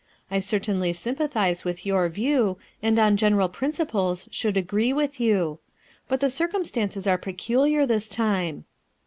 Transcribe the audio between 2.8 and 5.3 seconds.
and on general principles should agree With